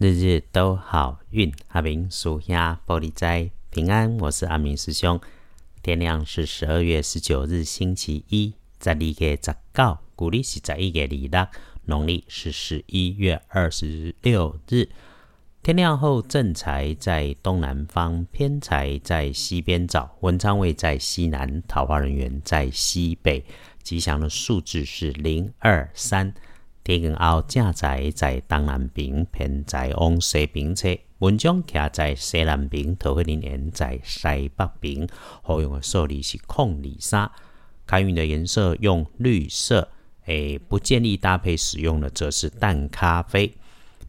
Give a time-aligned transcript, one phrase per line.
[0.00, 4.16] 日日都好运，阿明属下玻璃斋平安。
[4.20, 5.20] 我是阿明师兄。
[5.82, 11.48] 天亮是十二月十九日星期一，在历月十九，古历是十一月二六，
[11.84, 14.88] 农历是十一月二十六日。
[15.62, 23.44] 天亮后，正财在东南方，偏财在西边找，文昌位在西南，桃花人员在西北。
[23.82, 26.32] 吉祥的数字是零二三。
[26.98, 30.88] 天光后，正在在东南边，偏在往西边侧。
[31.18, 35.06] 文章徛在西南边，桃花人缘在西北边。
[35.42, 37.30] 好用的数字是空里三。
[37.86, 39.88] 开运的颜色用绿色。
[40.26, 43.54] 诶，不建议搭配使用的则是淡咖啡。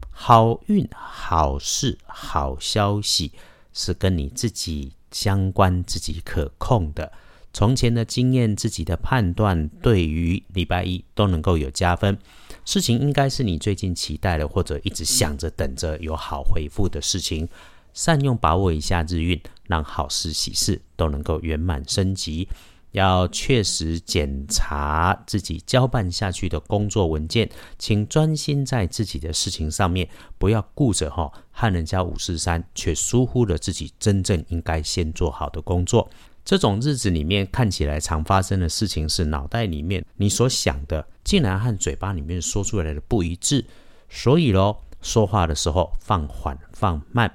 [0.09, 3.31] 好运、好事、好消息
[3.73, 7.11] 是跟你自己相关、自己可控的。
[7.53, 12.17] 从前的经验、自己的判断，对于礼拜一都能够有加分。
[12.63, 17.47] 事情应该是你最近期待的，或者一直想着、等着有好回复的事情。
[17.93, 22.47] 善用把握一下日运，让好事、喜事都能够圆满升级。
[22.91, 30.07] 要确实检查自己交办下去的工作文件，请专心在自己的事情上面，
[30.37, 36.09] 不要顾着哈和人家五四三，却疏忽了自己真正应该先做好的工作。
[36.43, 43.63] 这种日子里面看起来常发生的事情是脑袋里面你所想的，竟然和嘴巴里面说出来的不一致。
[44.09, 47.31] 所以咯，说话的时候放缓放慢。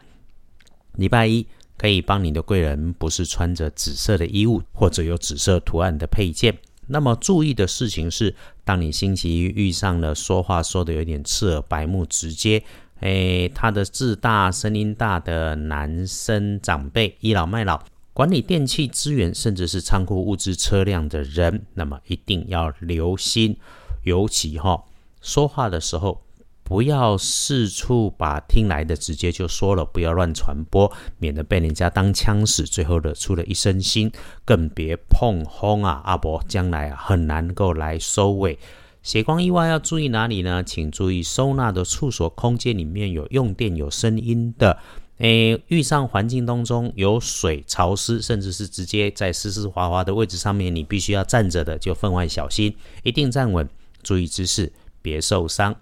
[0.94, 1.46] 礼拜一
[1.78, 6.56] 可以帮你的贵人不是穿着紫色的衣物或者有紫色图案的配件。
[6.88, 8.34] 那么注意的事情是，
[8.64, 12.62] 当你星期一遇上了说话说的有点刺耳、白目、直接，
[13.00, 17.82] 诶，他的字大、声音大的男生长辈倚老卖老。
[18.16, 23.58] 管理电器资源，甚至是仓库物资、车辆的人，那么一定要留心，
[24.04, 24.84] 尤其哈
[25.20, 26.22] 说话的时候，
[26.64, 34.10] 不要四处把听来的直接就说了，不要乱传播，免得被人家当枪使，最后惹出了一身腥。
[34.46, 38.58] 更别碰轰啊，阿伯将来啊很难够来收尾。
[39.02, 40.64] 血光意外要注意哪里呢？
[40.64, 44.78] 请注意收纳的处所空间里面有用电、有声音的。
[45.18, 53.66] 诶，遇上环境当中有水、潮湿，甚至是直接在湿湿滑滑的位置上面，你必须要站着的，就分外小心，一定站稳，
[54.02, 55.74] 注意姿势，别受伤。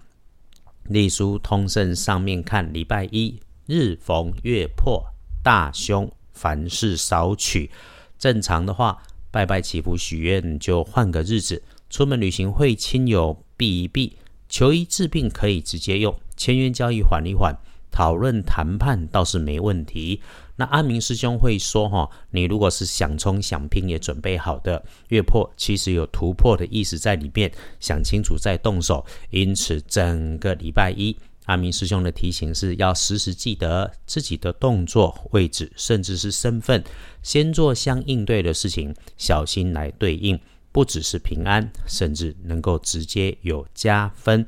[0.87, 5.03] 隶书通胜上面看，礼拜一日逢月破，
[5.43, 7.69] 大凶，凡事少取。
[8.17, 11.61] 正常的话，拜拜祈福许愿，就换个日子。
[11.89, 14.17] 出门旅行会亲友避一避，
[14.47, 17.53] 求医治病可以直接用，签约交易缓一缓。
[17.95, 20.21] 讨论谈判倒是没问题。
[20.57, 29.05] 那阿明师兄会说：“哈，你如果是想冲想拼也准备好的月破，其实有突破的意思在里面，想清楚再动手。
[29.29, 36.83] 因此，整个礼拜一，阿明师兄的提醒是要时时记得自己的动作位置，甚至是身份，
[37.23, 40.37] 先做相应对的事情，小心来对应，
[40.73, 44.45] 不只是平安，甚至能够直接有加分。”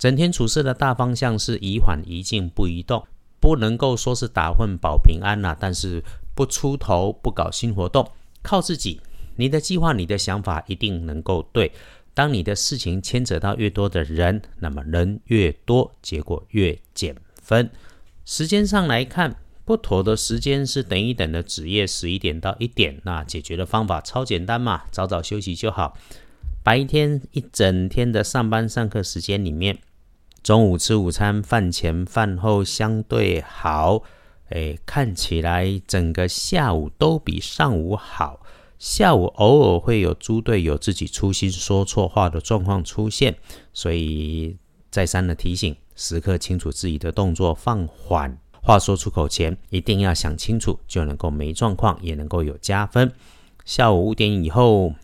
[0.00, 3.06] 整天处事的大方向是宜缓宜静不宜动，
[3.38, 5.54] 不能够说是打混保平安呐。
[5.60, 6.02] 但是
[6.34, 8.98] 不出头，不搞新活动，靠自己。
[9.36, 11.70] 你的计划，你的想法一定能够对。
[12.14, 17.70] 当你的事情牵扯到越多的人，那么人越多，结果越减分。
[18.24, 19.36] 时间上来看，
[19.66, 22.98] 不妥的时间是等一等的子夜十一点到一点。
[23.04, 25.94] 那解决的方法超简单嘛，早早休息就好。
[26.64, 29.78] 白天一整天的上班上课时间里面。
[30.42, 34.02] 中午吃午餐，饭前饭后相对好，
[34.48, 38.40] 诶，看起来整个下午都比上午好。
[38.78, 43.36] 下午偶尔会有猪队友自己粗心说错话的状况出现，
[43.74, 44.56] 所以
[44.90, 53.12] 再三的提醒，时刻清楚自己的动作，放缓，话说出口前一定要想清楚，就能够没状况，也能够有加分。
[53.66, 54.94] 下午五点以后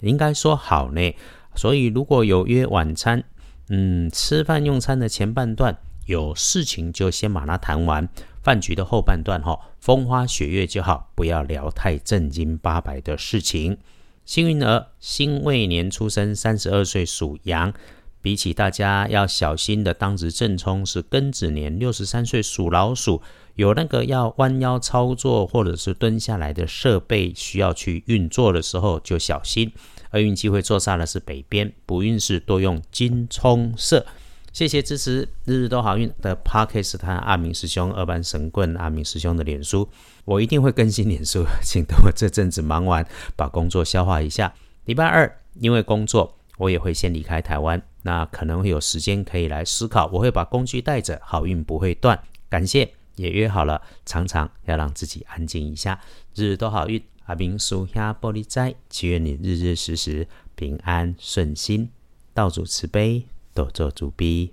[0.00, 1.12] 应该说好呢，
[1.56, 3.24] 所以如果有约晚餐。
[3.68, 8.08] 嗯，吃饭用餐的前半段有事情就先把它谈完，
[8.42, 13.76] 饭局的后半段哈，风花雪月就好，不要聊太正经八百的事情。
[14.24, 17.72] 幸运儿，辛未年出生，三十二岁属羊，
[18.20, 23.22] 比起大家要小心的当值正冲是庚子年，六十三岁属老鼠，
[23.54, 29.72] 有那个要弯腰操作或者是蹲下来的设备需要去运作的时候就小心。
[30.12, 34.06] 厄运机会坐煞的是北边，不运势多用金冲色。
[34.52, 39.86] 谢谢支持，日日都好运的 Parkes 他阿明师兄二班神棍阿明师兄的脸书，
[40.24, 43.06] 我一定会更新脸书，请等我这阵子忙完，
[43.36, 44.54] 把工作消化一下。
[44.86, 47.82] 礼拜二因为工作，我也会先离开台湾。
[48.02, 50.06] 那可能会有时间可以来思考。
[50.12, 52.18] 我会把工具带着，好运不会断。
[52.48, 56.00] 感谢，也约好了，常常要让自己安静一下，
[56.34, 57.02] 日日都好运。
[57.26, 61.90] 阿明叔下玻璃斋，祈愿你日日时时平安顺心，
[62.32, 64.52] 道主慈悲，多做主逼。